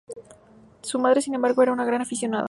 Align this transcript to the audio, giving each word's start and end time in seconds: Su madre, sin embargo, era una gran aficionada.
Su 0.81 0.97
madre, 0.97 1.21
sin 1.21 1.35
embargo, 1.35 1.61
era 1.61 1.71
una 1.73 1.85
gran 1.85 2.01
aficionada. 2.01 2.39